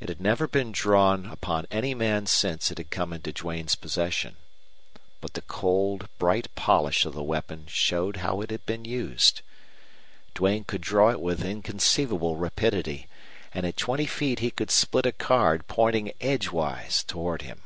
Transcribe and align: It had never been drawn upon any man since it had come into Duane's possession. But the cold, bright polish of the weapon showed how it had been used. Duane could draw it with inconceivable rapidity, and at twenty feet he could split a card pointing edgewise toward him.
It 0.00 0.08
had 0.08 0.18
never 0.18 0.48
been 0.48 0.72
drawn 0.72 1.26
upon 1.26 1.66
any 1.70 1.92
man 1.94 2.24
since 2.24 2.70
it 2.70 2.78
had 2.78 2.88
come 2.88 3.12
into 3.12 3.32
Duane's 3.32 3.74
possession. 3.74 4.36
But 5.20 5.34
the 5.34 5.42
cold, 5.42 6.08
bright 6.18 6.48
polish 6.54 7.04
of 7.04 7.12
the 7.12 7.22
weapon 7.22 7.66
showed 7.66 8.16
how 8.24 8.40
it 8.40 8.50
had 8.50 8.64
been 8.64 8.86
used. 8.86 9.42
Duane 10.32 10.64
could 10.64 10.80
draw 10.80 11.10
it 11.10 11.20
with 11.20 11.44
inconceivable 11.44 12.36
rapidity, 12.36 13.08
and 13.52 13.66
at 13.66 13.76
twenty 13.76 14.06
feet 14.06 14.38
he 14.38 14.50
could 14.50 14.70
split 14.70 15.04
a 15.04 15.12
card 15.12 15.68
pointing 15.68 16.12
edgewise 16.18 17.04
toward 17.04 17.42
him. 17.42 17.60